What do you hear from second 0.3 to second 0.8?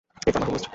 আমার হবু স্ত্রী।